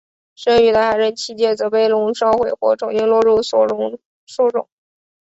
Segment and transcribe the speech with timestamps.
[0.33, 4.67] 剩余的矮人七戒则被龙烧毁或重新落入索伦手中。